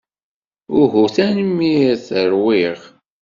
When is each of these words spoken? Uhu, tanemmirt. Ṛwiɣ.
Uhu, 0.79 1.03
tanemmirt. 1.15 2.05
Ṛwiɣ. 2.33 2.79